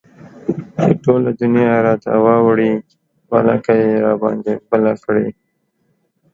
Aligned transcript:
چې 0.81 0.89
ټوله 1.03 1.29
دنيا 1.41 1.73
راته 1.87 2.11
واوړي 2.25 2.71
ولاکه 3.31 3.73
يي 3.81 3.91
راباندى 4.05 4.53
بله 4.69 4.93
کړي 5.03 5.27